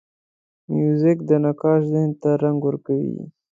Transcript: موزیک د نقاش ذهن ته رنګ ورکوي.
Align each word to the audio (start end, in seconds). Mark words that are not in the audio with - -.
موزیک 0.75 1.17
د 1.29 1.31
نقاش 1.43 1.81
ذهن 1.91 2.11
ته 2.21 2.29
رنګ 2.43 2.59
ورکوي. 2.67 3.21